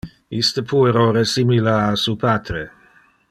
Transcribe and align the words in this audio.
Iste 0.37 0.63
puero 0.71 1.03
resimila 1.17 1.75
a 1.91 1.95
su 2.05 2.17
patre. 2.27 2.65